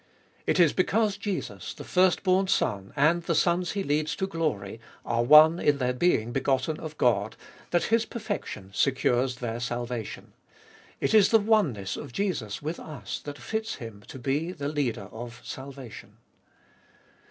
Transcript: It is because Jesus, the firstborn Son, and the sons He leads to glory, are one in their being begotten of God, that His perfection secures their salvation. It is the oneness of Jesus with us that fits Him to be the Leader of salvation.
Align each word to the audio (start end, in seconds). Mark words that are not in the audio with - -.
It 0.47 0.59
is 0.59 0.73
because 0.73 1.15
Jesus, 1.15 1.75
the 1.75 1.83
firstborn 1.83 2.47
Son, 2.47 2.91
and 2.95 3.21
the 3.21 3.35
sons 3.35 3.73
He 3.73 3.83
leads 3.83 4.15
to 4.15 4.25
glory, 4.25 4.79
are 5.05 5.21
one 5.21 5.59
in 5.59 5.77
their 5.77 5.93
being 5.93 6.31
begotten 6.31 6.79
of 6.79 6.97
God, 6.97 7.35
that 7.69 7.83
His 7.93 8.07
perfection 8.07 8.71
secures 8.73 9.35
their 9.35 9.59
salvation. 9.59 10.33
It 10.99 11.13
is 11.13 11.29
the 11.29 11.37
oneness 11.37 11.97
of 11.97 12.13
Jesus 12.13 12.63
with 12.63 12.79
us 12.79 13.19
that 13.25 13.37
fits 13.37 13.75
Him 13.75 14.01
to 14.07 14.17
be 14.17 14.51
the 14.51 14.69
Leader 14.69 15.07
of 15.11 15.39
salvation. 15.43 16.17